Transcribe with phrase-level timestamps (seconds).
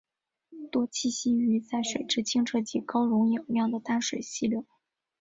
[0.71, 4.65] 多栖息于在水质清澈及高溶氧量的淡水溪流。